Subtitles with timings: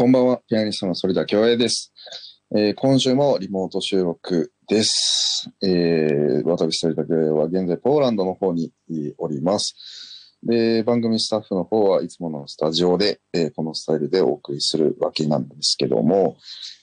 [0.00, 1.92] こんばんは、ピアニストの反田恭平です、
[2.56, 5.50] えー今週もリモート収録です。
[5.62, 8.72] えー私、反田恭平は現在ポーランドの方に
[9.18, 10.38] おります。
[10.42, 16.38] で、番組スタッフの方はいつものスタジオで、えーこのスタイルでお送りするわけなんですけども、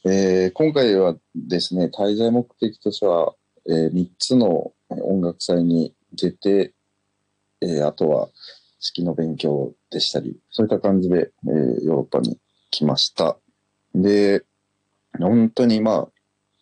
[0.06, 3.34] えー今回はですね、滞在目的としては、
[3.68, 6.72] え3つの音楽祭に出て、
[7.62, 8.30] えーあとは
[8.80, 12.38] 式の勉強でしたり、そういった感じで、えーヨーロッパに
[12.72, 13.38] 来ました。
[13.96, 14.44] で、
[15.20, 16.08] 本当にまあ、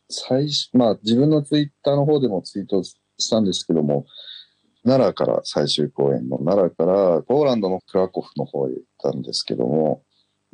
[0.10, 2.98] 最初、まあ自分のツイッターの方でもツイートし
[3.30, 4.06] たんですけども、
[4.84, 10.04] 奈良から最終公演の奈良からポーランドのクラコフの方へ行ったんですけども、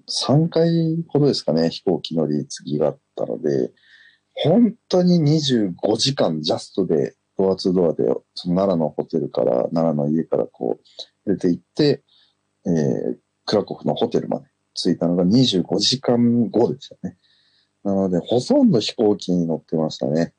[0.09, 3.71] 3回ほどですかね、飛行機乗り継ぎがあったので、
[4.33, 10.79] 本当に25時間ジャストでドアツードアで、その奈良のホテルから、奈良の家からこ
[11.25, 12.03] う出て行って、
[12.65, 14.45] えークラコフのホテルまで
[14.89, 17.17] 着いたのが25時間後でしたね。
[17.83, 20.33] なので、ほとんど飛行機に乗ってましたね。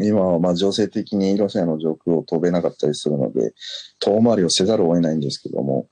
[0.00, 3.52] 今はまあ情勢的にロシアの上空を飛べなかったりするので、
[4.00, 5.88] 遠回りをせざるを得ないんですけども、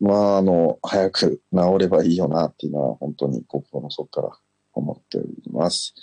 [0.00, 4.30] まあ、あの、早く治ればいいよなっていうのは本当に心の底から
[4.72, 5.94] 思っております。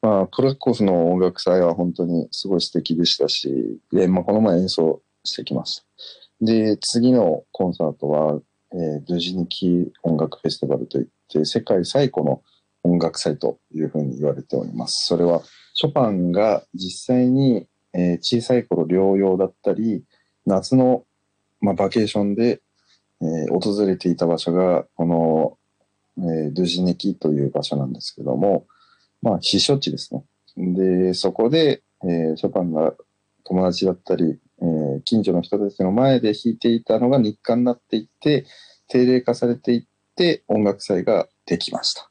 [0.00, 5.84] まあ、クラコフの音楽祭は本当にすごい素敵でしたし、で、まあ、この前演奏してきました。
[6.40, 8.40] で、次のコンサートは、
[8.74, 12.42] えー、ドゥジニキ音楽フェスティバルといって、世界最古の
[12.82, 15.06] 音楽祭というふうに言われております。
[15.06, 15.42] それは、
[15.74, 20.04] ショパンが実際に、えー小さい頃療養だったり、
[20.46, 21.04] 夏の、
[21.60, 22.62] まあ、バケーションで、
[23.20, 25.58] えー訪れていた場所が、この、
[26.18, 28.66] えードゥジニキという場所なんですけども、
[29.20, 30.24] まあ、避暑地ですね。
[30.56, 32.94] で、そこで、えーショパンが
[33.44, 38.46] 友達だったり、えー近所の人たちの前で弾いていたのが日課になっていって、
[38.88, 39.82] 定例化されていっ
[40.14, 42.08] て、音楽祭ができました。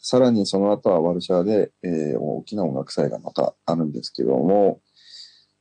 [0.00, 4.80] さらにその後はワルシャワで、えー大きな音楽祭がまたあるんですけども、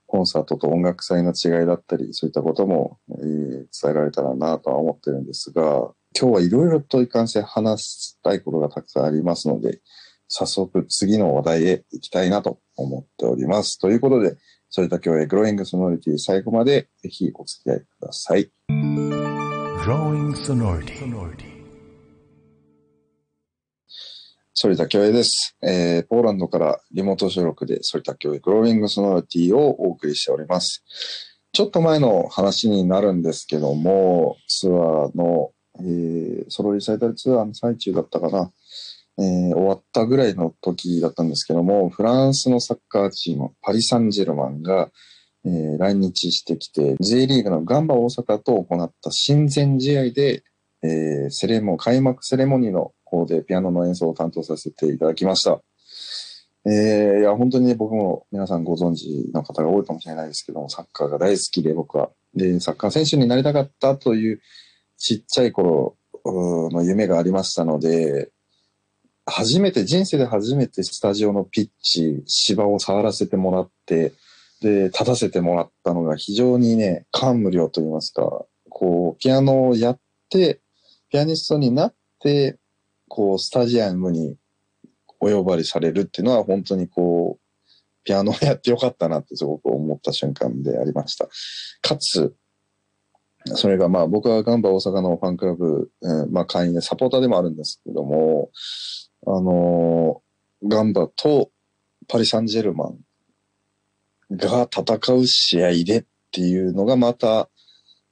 [0.08, 5.62] コンサートと音楽祭の違いだったり、そういったことも、えー伝えられたらなとは思ってるんですが、
[6.18, 9.82] 今日はいろいろといかんせん話したいことがたくさんありますので、
[10.28, 13.80] 早速次の話題へ行きたいなと思っております。
[13.80, 14.36] ということで、
[14.70, 18.52] それだけはグローイングソノリティ最後までぜひお付き合いください。
[19.86, 21.56] Growing Sonority.
[24.58, 30.84] 反田恭平です、えーポーランドからリモート収録で反田恭平グローイングソノリティをお送りしております。
[31.52, 38.52] ちょっと前の話になるんですけども、ツアーの、えーソロリサイタルツアーの最中だったかな、
[39.18, 44.92] えー終わったぐらいの時だったんですけども、フランスのサッカーチーム、パリ・サンジェルマンが、
[45.46, 50.44] えー来日してきて、J リーグのガンバ大阪と行った親善試合で、
[50.84, 55.62] えーセレモ開幕セレモニーの方でピアノの演奏を担当させていただきました。
[56.68, 62.10] えーいや、本当にね、僕も皆さんご存知の方が多いかもしれないですけども、サッカーが大好きで僕は。
[62.34, 64.42] で、サッカー選手になりたかったという
[64.98, 65.96] ちっちゃい頃
[66.26, 68.32] の夢がありましたので、
[69.26, 74.14] 初めて、人生で初めてスタジオのピッチ、芝を触らせてもらって、
[74.62, 80.00] で、立たせてもらったのが非常にね、感無量と言いますか、こう、ピアノをやっ
[80.30, 80.62] て、
[81.10, 82.60] ピアニストになって、
[83.08, 84.38] こう、スタジアムに
[85.20, 87.64] お呼ばれされるっていうのは本当にこう、
[88.04, 91.28] ピアノをやってよかったなってすごく思った瞬間でありました。
[91.82, 92.36] かつ、
[93.54, 98.50] それがまあ僕はガンバ大阪のファンクラブ、えーまあ会員でサポーターでもあるんですけども、
[99.28, 100.26] あのー
[100.68, 101.52] ガンバと
[102.08, 102.98] パリ・サンジェルマン
[104.32, 107.50] が戦う試合でっていうのがまた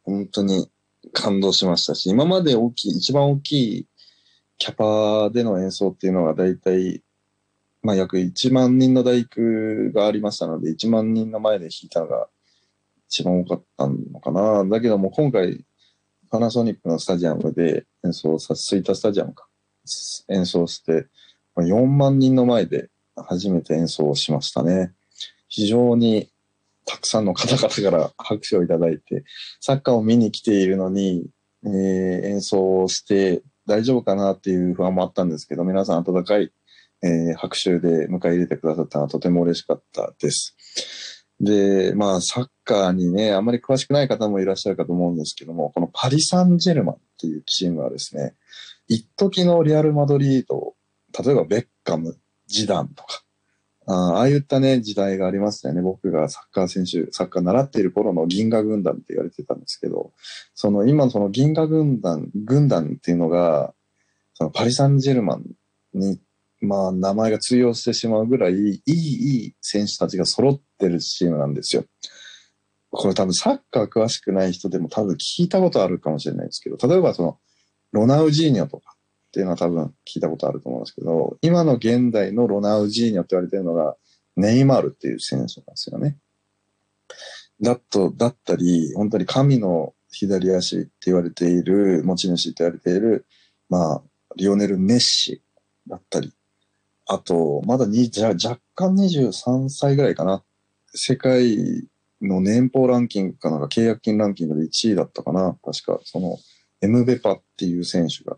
[0.03, 0.69] 本当に
[1.13, 3.87] 感動しましたし、今まで大きい、一番大きい
[4.57, 7.01] キャパでの演奏っていうのが大体、
[7.81, 9.41] まあ約1万人の大工
[9.93, 12.27] がありましたので、1万人の前で弾いたのが
[13.13, 14.65] 一番多かったのかな。
[14.65, 15.63] だけども今回、
[16.31, 19.47] パナソニックのスタジアムで演奏さ、スイタスタジアムか、
[20.29, 21.05] 演奏して、
[21.55, 24.93] 4万人の前で初めて演奏をしましたね。
[25.47, 26.31] 非常に
[26.85, 29.23] たくさんの方々から 拍手をいただいて、
[29.61, 31.27] サッカーを見に来ているのに、
[31.65, 36.51] えー演奏をして大丈夫かなっていう不安もあったんですけど、皆さん温かい、
[37.03, 40.55] えー拍手で迎え入れてくださったのはとても嬉しかったです。
[41.43, 48.35] で、まあ、サッカーにね、あまり詳しくない方もいらっしゃるかと思うんですけども、このパリ・サンジェルマンっていうチームはですね、
[48.87, 50.75] 一時のリアル・マドリード、
[51.23, 52.17] 例えばベッカム、
[52.47, 53.23] ジダンとか、
[53.85, 55.81] ああいったね、時代がありましたよね。
[55.81, 60.13] 僕がサッカー選手、サッカー習っている頃の銀河軍団って言われてたんですけど、
[60.55, 63.73] その今その銀河軍団、軍団っていうのが、
[64.35, 65.43] そのパリ・サンジェルマン
[65.93, 66.19] に、
[66.63, 71.83] まあ、名前が通用してしまうぐらい、いい、いい選手たちが揃ってるチームなんですよ。
[72.89, 77.37] これ多分サッカー詳しくない人でも多分聞いたことあるかもしれないですけど、例えばその、
[77.91, 78.95] ロナウジーニョとか
[79.27, 83.97] っていうのは多分聞いたことあると思うんですけど、今の現代のロナウジーニョって言われてるのが、
[84.37, 86.17] ネイマールっていう選手なんですよね。
[87.61, 93.25] だと、だったり、本当に神の左足って言われている、持ち主って言われている、
[93.69, 94.03] まあ、
[94.37, 95.41] リオネル・メッシ
[95.87, 96.33] だったり、
[97.05, 100.43] あと、まだに、じゃ若干23歳ぐらいかな。
[100.93, 101.87] 世界
[102.21, 105.57] の年俸ランキングかなんか契約金ランキングで1位だったかな。
[105.63, 106.37] 確か、その、
[106.81, 108.37] エムベパっていう選手が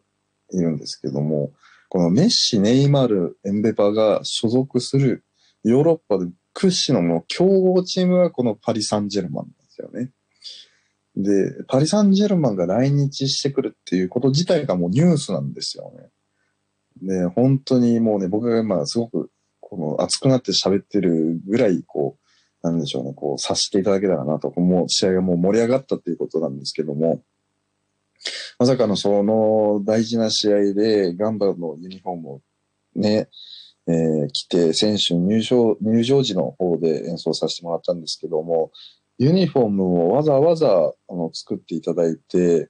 [0.52, 1.52] いるんですけども、
[1.90, 5.24] このメッシ、ネイマール、エムベパが所属する
[5.64, 10.12] ヨーロッパで屈指のもう強豪チームがこのパリ・サンジェルマンなんですよね。
[11.16, 16.10] で、パリ・サンジェルマンが来日してくるっていうこと自体がもうニュースなんですよね。
[17.02, 22.18] で、本当にもうね、僕が今すごくこの熱くなって喋ってるぐらい、こ
[22.64, 27.24] う、なんでしょうね、こう、察していただけたらなと、もう試合がもう盛り上がったっていうことなんですけども、
[28.58, 32.42] まさかのその大事な試合でガンバのユニフォームを
[32.96, 33.28] ね、
[33.88, 38.72] えー、来て、選手入場、入場時の方で演奏させてもらったんですけども、
[39.18, 42.70] ユニフォームをわざわざあの作っていただいて、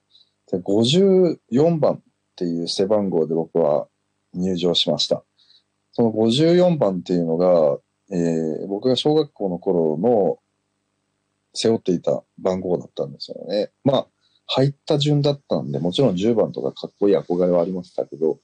[0.52, 2.00] 54番っ
[2.36, 3.88] ていう背番号で僕は
[4.38, 5.22] 入場しました。
[5.92, 7.78] その54番っていうのが、
[8.10, 10.38] えー、僕が小学校の頃の
[11.54, 13.70] 背負っていた番号だったんですよね。
[13.84, 14.06] まあ、
[14.46, 18.38] 入った順だったんで、もちろん10番とかかっこいい憧れはありましたけど、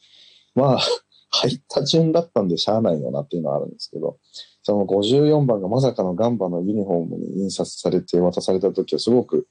[0.55, 0.81] まあ、
[1.35, 4.19] 入った順だったんでしゃあないよなっていうのはあるんですけど、
[4.63, 9.47] その54番がまさかのガンバのユニフォームに印刷されて渡された時はすごく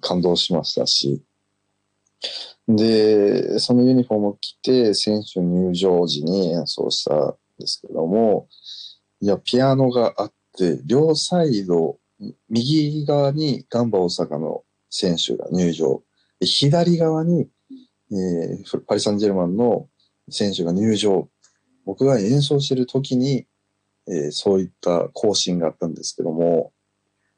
[0.00, 1.22] 感動しましたし、
[2.76, 8.48] で、そのユニフォームを着て選手入場時に演奏したんですけども、
[9.20, 11.98] いや、ピアノがあって、両サイド、
[12.48, 16.02] 右側にガンバ大阪の選手が入場、
[16.40, 17.48] 左側に、
[18.12, 19.88] えー、パリ・サンジェルマンの
[20.28, 21.28] 選手が入場。
[21.86, 23.46] 僕が演奏してる時に、
[24.06, 26.72] えー、そういった更新があったんですけども、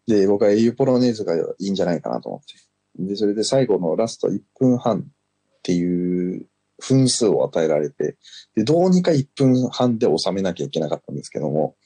[0.06, 2.54] で、僕は英雄ポロネーズがいいんじゃないかなと思って。
[2.98, 5.06] で、それで最後のラスト1分半
[5.62, 6.46] っていう
[6.80, 8.16] 分数を与えられて、
[8.56, 11.76] で、どうにか1分半で収めなきゃいけなかったんですけども、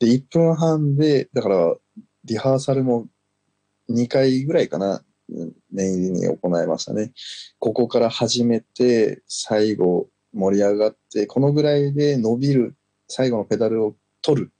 [0.00, 1.76] で、1分半で、だから、
[2.24, 3.06] リハーサルも
[3.88, 5.04] 2回ぐらいかな、
[5.70, 7.12] 念入りに行いましたね。
[7.60, 12.74] ここから始めて、最後、盛り上がって、このぐらいで伸びる、
[13.08, 14.52] 最後のペダルを取る、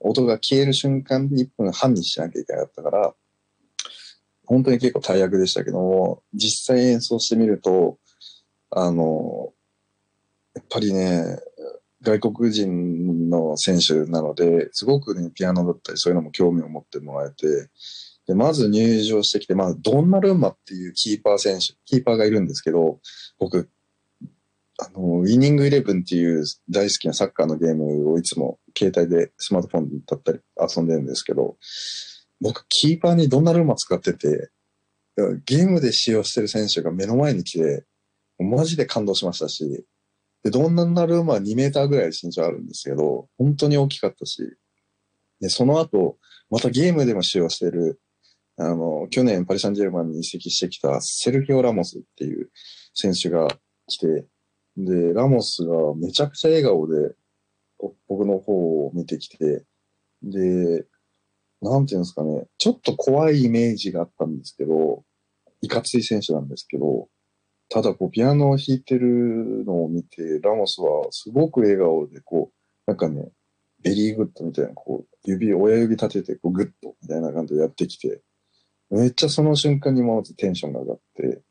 [0.00, 3.14] 音が消える瞬間で1分半にしなきゃいけなかったから、
[4.44, 7.98] 本当に結構大役でしたけども、実際演奏してみると、
[8.70, 9.52] あの、
[10.54, 11.38] やっぱりね、
[12.02, 17.68] 外国人の選手なので、すごくね、ピアノだったりそういうのも興味を持ってもらえて、
[18.26, 23.00] で、まず入場してきて、まあ、ドンナルンマっていうキーパー選手、キーパーがいるんですけど、
[23.38, 23.68] 僕、
[24.78, 31.56] あの、ウィニングイレブンっていう大好きなサッカーのゲームをいつも携帯でスマートフォンだったり遊んでるんですけど、
[32.40, 34.50] 僕、キーパーにドンナルンマ使ってて、
[35.44, 37.84] ゲームで使用してる選手が目の前に来て、
[38.44, 39.84] マジで感動しましたし、
[40.42, 44.42] で、ドンナルンマは2メーターぐらい身長あるんですけど、本当に大きかったし、
[45.40, 46.18] で、その後、
[46.50, 48.00] またゲームでも使用してる、
[48.56, 52.50] あの、去年パリ・サンジェルマンに移籍してきたセルギオ・ラモスっていう
[52.94, 53.48] 選手が
[53.86, 54.26] 来て、
[54.76, 57.14] で、ラモスがめちゃくちゃ笑顔で
[58.08, 59.64] 僕の方を見てきて、
[60.22, 60.86] で、
[61.62, 65.04] なんていうんですかね、ちょっと怖いイメージがあったんですけど、
[65.62, 67.08] いかつい選手なんですけど、
[67.70, 73.30] ただこうピアノを弾いてるのを見て、ラモスはすごく笑顔でこう、なんかね、
[73.82, 78.20] very good みたいな、こう、指、親指立てて、こう、 good みたいな感じでやってきて、
[78.90, 81.42] めっちゃその瞬間にまずテンションが上がって、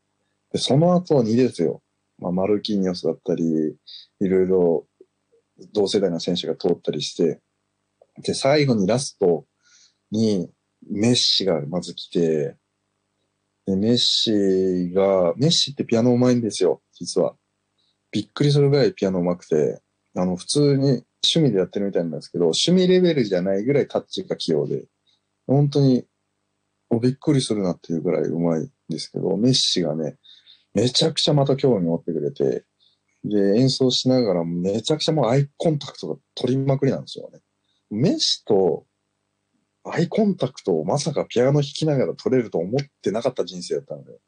[0.52, 1.82] で、その後にですよ。
[2.18, 3.76] まあ、マルキーニョスだったり、
[4.20, 4.86] いろいろ
[5.72, 7.40] 同世代の選手が通ったりして、
[8.22, 9.46] で、最後にラスト
[10.10, 10.50] に
[10.90, 12.56] メッシがまず来て、
[13.70, 17.36] で、メッシが、メッシってピアノ上手いんですよ、実は。
[18.10, 19.80] びっくりするぐらいピアノ上手くて、
[20.16, 24.86] あの、普通に趣味でやってるみたいなんですけど、趣味レベルじゃないぐらいタッチが器用で、
[25.46, 26.04] 本当に、
[27.00, 30.16] びっくりするなっていうぐらい上手いんですけど、メッシがね、
[30.74, 32.64] めちゃくちゃまた興味持ってくれて、
[33.22, 37.40] で、演奏しながらめちゃくちゃもうアイコンタクトが取りまくりなんですよね。
[37.90, 38.86] メッシと
[39.84, 44.18] アイコンタクトをまさかピアノ弾きながら取れると思ってなかった人生だったので、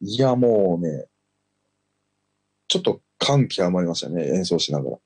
[0.00, 1.06] いや、もうね、
[2.68, 4.98] ちょっと感極まりましたね、演奏しながら。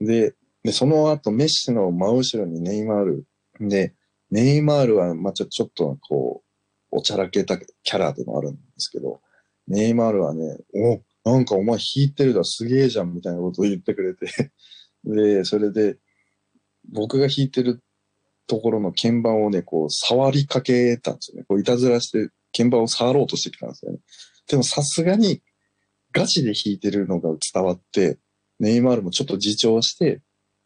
[0.00, 3.26] で、でその後、メッシの真後ろにネイマール。
[3.60, 3.94] で、
[4.30, 6.42] ネイマールは、まあちょ、ちょっと、こ
[6.92, 9.20] う、おちゃらけたキャラでもあるんですけど、
[9.66, 10.58] ネイマールはね、
[11.24, 14.52] お、なんかお前弾いてるだすげえじゃんみたいなことを言ってくれて
[15.04, 15.96] で、それで、
[16.90, 17.82] 僕が弾いてる
[18.46, 21.44] ところの鍵盤をね、こう、触りかけたんですよね。
[21.48, 23.98] こう、いたずらして鍵盤を触ろうとしてきたんですよね。
[24.48, 25.42] でもさすがに、
[26.12, 28.18] ガチで弾いてるのが伝わって、
[28.60, 30.20] ネイマールもちょっと自重して、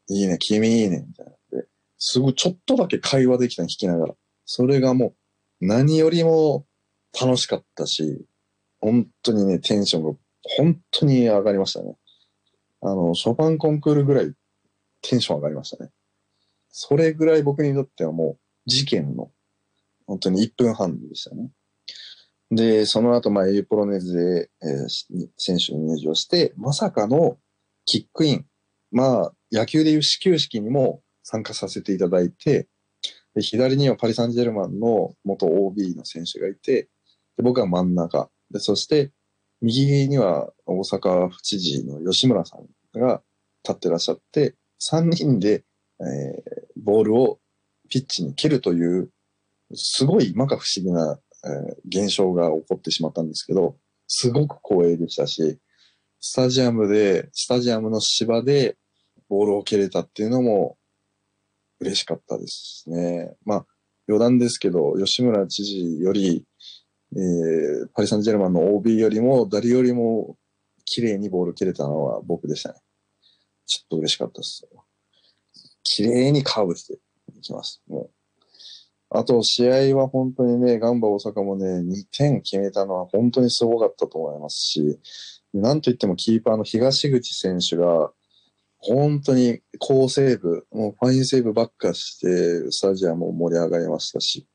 [0.09, 1.67] いいね、君いいね、みたいなで。
[1.99, 4.15] すごい、ちょっとだけ会話できたの弾きながら。
[4.45, 5.15] それがも
[5.61, 6.67] う、何よりも
[7.19, 8.27] 楽しかったし、
[8.81, 11.97] 本当にね、テンションが本当に上がりましたね。
[12.83, 14.33] あの、ショパンコンクールぐらい
[15.03, 15.91] テンション上がりましたね。
[16.79, 19.31] それぐらい僕にとってはもう事件の
[20.07, 21.49] 本当に1分半でしたね。
[22.51, 27.39] で、その後、まあ、エーポロネーズで、えー、選手に入場して、まさかの
[27.87, 28.47] キックイン。
[28.93, 32.69] まあ、野球でいう始球式にも参加させていただいて、
[33.35, 36.91] で左にはパリ・サンジェルマンの元 OB の選手がいて、
[37.39, 38.29] で僕は真ん中。
[38.51, 39.13] で、そして、
[39.63, 43.23] 右には大阪府知事の吉村さんが
[43.65, 45.65] 立ってらっしゃって、3人で、
[46.01, 47.39] えー、ボールを
[47.89, 49.11] ピッチに蹴るという、
[49.75, 55.59] すごい摩訶不思議な、えー、現象が起こってしまったんですけど、すごく光栄でしたし、
[56.21, 58.77] スタジアムで、スタジアムの芝で
[59.29, 60.77] ボールを蹴れたっていうのも
[61.81, 63.35] 嬉しかったですね。
[63.45, 63.67] まあ、
[64.09, 66.45] 余談ですけど、吉村知事より、
[67.15, 70.37] えー、パリ・サンジェルマンの OB よりも、誰よりも
[70.85, 72.81] 綺麗にボール蹴れたのは僕でしたね。
[73.67, 74.67] ちょっと嬉しかったです。
[75.87, 76.99] 綺麗にカーブして
[77.37, 77.81] いきます。
[77.87, 78.11] もう。
[79.09, 84.99] あと、試合は本当にね、ガンバ大阪もね、2点決めたのは本当にすごかったと思いますし、
[85.55, 88.11] なんといってもキーパーの東口選手が、
[88.79, 94.47] 本当に好セーブ、もうファインセーブばっかして、スタジアムも盛り上がりましたし、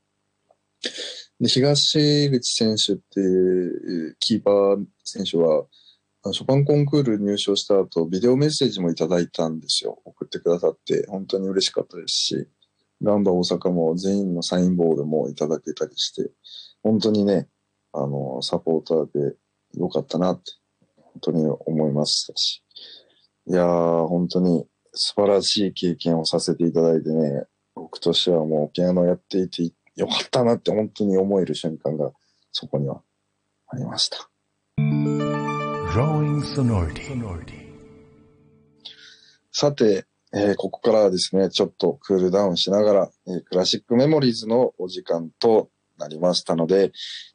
[1.40, 5.64] で東口選手っていうキーパー選手は、
[6.30, 10.00] ショパンコンクール入賞した後、ビデオメッセージもいただいたんですよ。
[10.04, 12.48] 送ってくださって、本当に嬉しかったですし、
[13.02, 16.30] ガンバ大阪も全員のサインボールもいただけたりして、
[16.84, 17.48] 本当にね、
[17.92, 19.36] あの、サポーターで
[19.74, 20.52] よかったなって、
[20.96, 22.62] 本当に思いましたし。
[23.48, 24.64] いやー、本当に
[24.94, 32.12] 素晴らしい経験をさせていただいてね、僕としてはもうピアノやっていてよかったなって本当に思える瞬間が
[32.52, 33.02] そこには
[33.68, 34.31] ありました。
[39.50, 45.68] さて、えー、ここからはですね、ちょっとクールダウンしながら、えー、クラシックメモリーズのお時間と
[45.98, 46.92] なりましたので、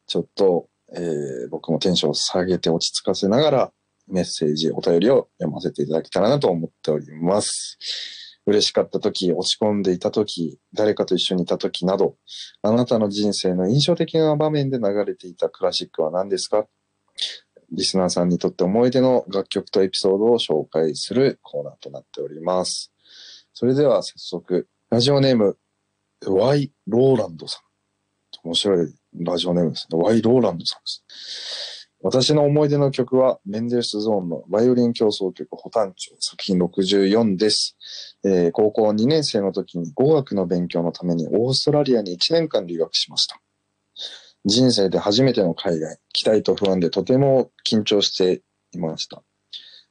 [0.08, 3.72] ちょっと、えー、僕もテンションを下げて落ち着かせながら、
[4.08, 7.78] メッセージ、お便りを読ませていただけたらなと思っております。
[8.48, 12.16] 嬉しかった時、落ち込んでいた時、誰かと一緒にいた時など、
[12.64, 16.66] あなたの人生の印象的な場面で流れていたクラシックは何ですか？
[17.72, 22.94] リスナーさんにとって思い出の楽曲とエピソードを紹介するコーナーとなっております。
[23.54, 25.58] それでは早速、ラジオネーム、
[26.26, 28.48] Y ローランドさん。
[28.48, 30.00] 面白いラジオネームですね。
[30.00, 31.68] Y ローランドさんです。
[32.02, 37.76] 私の思い出の曲は、メンデルスゾーンのバイオリン競争曲、ホタンチョ作品64です、
[38.24, 43.42] えー、高校2年生の時に語学の勉強のためにオーストラリアに1年間留学しました。
[44.48, 49.22] 人生で初めての海外、期待と不安でとても緊張していました。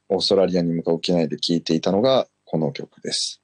[0.09, 3.39] オーストラリアに向かう機内で聴いていたのがこの曲です。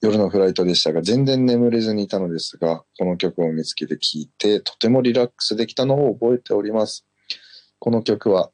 [0.00, 7.06] 夜のフライトでしたが、全然眠れずにいたのですが、この曲を見つけて聴いて、とてもリラックスできたのを覚えております。
[7.78, 8.50] この曲は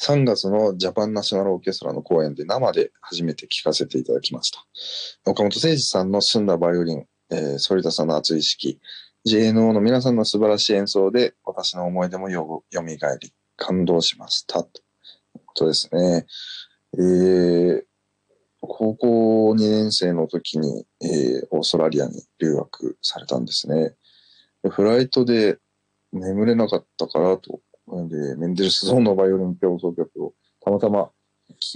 [0.00, 4.64] 3月のジャパンナショナルオーケストラの公演で生で初めて聴かせていただきました。
[5.24, 8.78] 岡本誠二さんの澄んだバイオリン、えー、反田さんの熱い意識、
[9.26, 14.62] JNO の皆さんの素晴らしい演奏で私の思い出もよよみがえり、感動しました。
[14.62, 14.82] と
[15.54, 16.26] とですね。
[16.96, 17.82] えー、
[18.60, 23.94] 高校2年生の時に、えー、オーストラリアに留学されたんですね。
[24.70, 25.58] フライトで
[26.12, 27.60] 眠れなかったからと
[28.08, 31.10] で、メンデルスゾーンのバイオリン競争曲をたまたま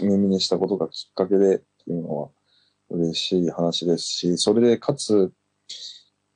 [0.00, 2.28] 耳にしたことがきっかけでっていうのは
[2.90, 5.32] 嬉しい話ですし、それでかつ、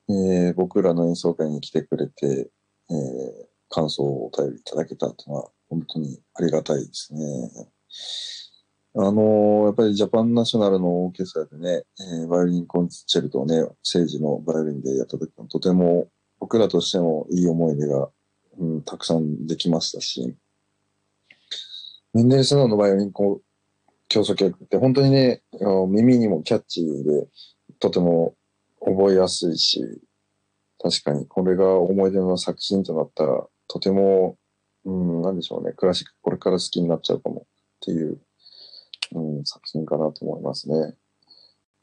[0.09, 2.51] えー、僕らの演奏会に来てくれて、
[2.91, 2.97] えー、
[3.69, 7.21] 感想をお便りいただけたというのは本当にありがたいですね。
[8.95, 16.09] あのー、やっぱりジャパンナショナルのオーケストラでね、えー、バイオリンコンチェルトをね、政治のバイオリンでやった時もとても
[16.41, 18.11] 僕らとしてもいい思い出が
[18.59, 20.35] うん、たくさんできましたし、
[22.13, 23.43] メンデルスノーのバイオリンこう
[24.09, 25.43] 競争曲って本当にね、
[25.89, 27.29] 耳にもキャッチーで、
[27.79, 28.35] とても
[28.85, 30.03] 覚えやすいし、
[30.83, 34.37] 確かにこれが思い出の作品となったら、とても、
[34.85, 37.49] うん、なんでしょうね、クラシックこれから好きになっちゃうかもっ
[37.81, 38.19] ていう、
[39.13, 40.95] うん、作品かなと思いますね。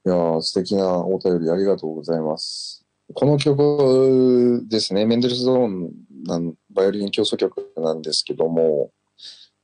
[0.06, 2.86] いや素敵なお便りありがとうございます。
[3.14, 5.92] この曲ですね、メンデルスゾーン
[6.26, 8.92] なん、バイオリン競争曲なんですけども、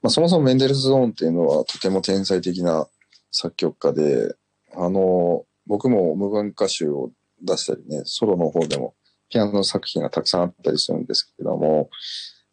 [0.01, 2.87] まあ、そもそもメンデルスゾーンっていうのはとても天才的な
[3.31, 4.35] 作曲家で、
[4.75, 7.11] あの、僕も無言歌集を
[7.45, 8.95] 出したりね、ソロの方でも
[9.29, 11.89] ピアノ作品がたくさんあったりするんですけども、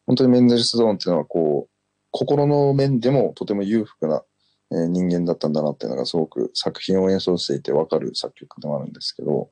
[0.07, 1.71] 本当にメンデルスゾーンっていうのはこう、
[2.11, 4.23] 心の面でもとても裕福な、
[4.71, 9.51] 人間だったんだなっていうのがすごく作品を演奏していてわかる作曲でもあるんですけど、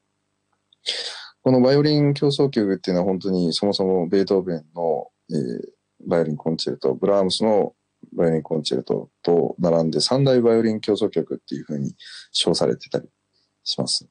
[1.43, 7.75] このバイオリン競争曲っていうのは本当にそもそもベートーベンの、えーバイオリンコンチェルト、ブラームスの
[8.15, 11.95] バイオリンコンチェルトと並んで三大バイオリン競争曲っていう風に
[12.33, 13.09] 称されてたり
[13.65, 14.09] します。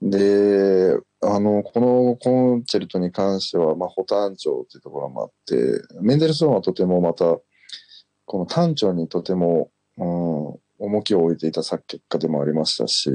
[0.00, 7.38] で、あの、このコンチェルトに関しては、まあ、補単調っていうところもあって、メンデルソンはとてもまた、
[8.24, 13.10] この単調にとても、うん、重きを置いていた作曲家でもありましたし、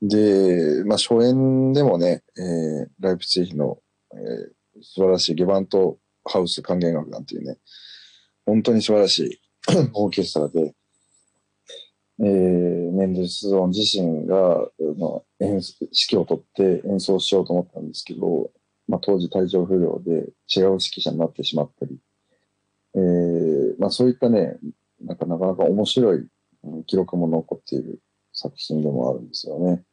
[0.00, 3.78] で、まあ、初演でもね、えーライプツィヒの、
[4.12, 7.56] えー素晴らしいゲバントハウス管弦楽団っていうね、
[8.46, 9.40] 本当に素晴らしい
[9.94, 10.74] オーケストラで、
[12.20, 14.36] えーメンデルスゾーン自身が、
[14.96, 18.50] まあ、演奏指揮を取って演奏しようと思ったんですけど、
[18.88, 21.96] まあ、当時体調不良で違う指揮者になってしまったり、
[22.96, 24.58] えーまあ、そういったね、
[25.00, 26.26] なんかなかなか面白い
[26.86, 28.00] 記録も残っている
[28.32, 29.84] 作品でもあるんですよね。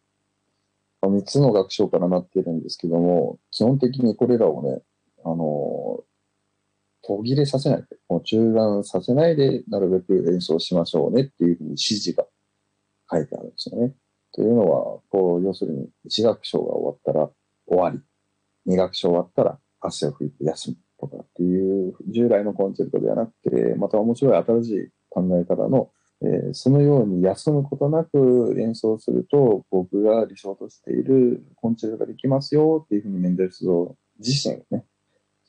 [1.01, 4.82] まあ三つの楽章からなっているんですけども、基本的にこれらをね、
[5.24, 6.03] あの
[7.06, 12.26] 途切れさせない、もう中断させないで、なるべく演奏しましょうねっていうふうに指示が
[13.12, 13.94] 書いてあるんですよね。
[14.34, 17.30] というのは、こう、要するに、一楽章が終わったら
[17.68, 18.00] 終わり、
[18.65, 25.91] 二楽章終わったら汗を拭いて休むとかっていう、従来のコンチェルトではなくて、また面白い新しい考え方の、
[26.22, 34.86] えーそのように休むことなく演奏すると、僕が理想としているコンチェルトができますよっていうふうにメンデルスゾーン自身がね、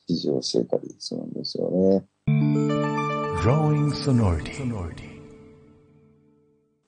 [0.08, 2.04] 指示をしていたりするんですよね。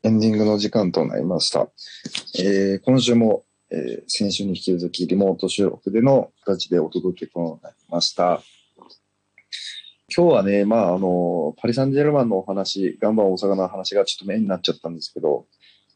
[0.03, 1.69] エンディングの時間となりました。
[2.39, 8.43] えー今週も、えー先週に引き続きリモート収録での形でお届けとなりました。
[10.17, 15.45] 今日はね、まあ、あの、パリ・サンジェルマンのお話、ガンバ大阪の話がちょっとメインになっちゃったんですけど、やっ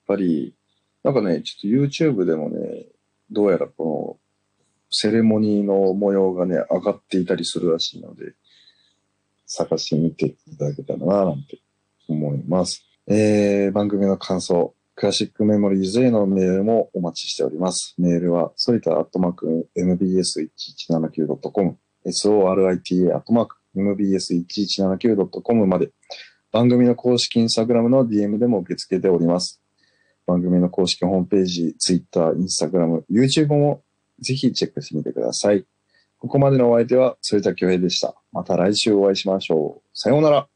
[0.06, 0.54] ぱり、
[1.02, 2.88] なんかね、ちょっと YouTube でもね、
[3.30, 4.21] どうやらこの、
[4.92, 8.34] セレモニーの模様がね、上がっていたりするらしいので、
[9.46, 11.58] 探してみていただけたらな、なんて
[12.08, 12.84] 思います。
[13.06, 17.94] えー、番組の感想、クラシックメモリーズへのメールもお待ちしております。
[17.98, 21.76] メールは、ソリタアットマーク mbs1179.com、
[22.06, 25.90] sorita アットマーク mbs1179.com まで、
[26.52, 29.62] 番組の公式インスタグラムの DM でも受け付けております。
[30.26, 33.81] 番組の公式ホームページ、Twitter、Instagram、YouTube も
[34.22, 35.64] ぜひチェックしてみてください。
[36.18, 38.14] ここまでのお相手は、鶴田恭平でした。
[38.32, 39.88] また来週お会いしましょう。
[39.92, 40.51] さようなら。